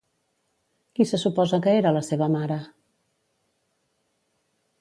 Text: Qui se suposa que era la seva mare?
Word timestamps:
Qui 0.99 1.05
se 1.09 1.19
suposa 1.25 1.59
que 1.67 1.75
era 1.81 1.93
la 1.99 2.03
seva 2.09 2.31
mare? 2.39 2.59